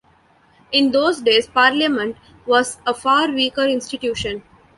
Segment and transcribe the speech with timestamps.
[0.71, 2.17] In those days, Parliament
[2.47, 4.41] was a far weaker institution.